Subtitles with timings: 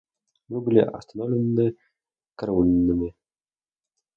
[0.47, 1.75] Мы были остановлены
[2.33, 3.13] караульными.